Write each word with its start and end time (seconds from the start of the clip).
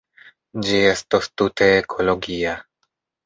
Ĝi 0.67 0.79
estos 0.93 1.29
tute 1.41 1.69
ekologia. 1.83 2.57